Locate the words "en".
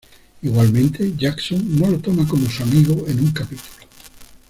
3.07-3.19